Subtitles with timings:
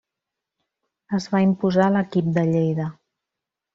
[1.19, 2.89] Es va imposar l'equip de Lleida.